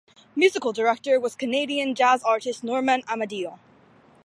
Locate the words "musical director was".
0.35-1.35